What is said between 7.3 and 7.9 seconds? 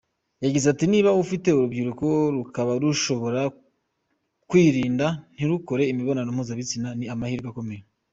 akomeye.